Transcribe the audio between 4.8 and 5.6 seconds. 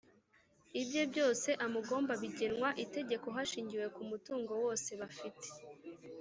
bafite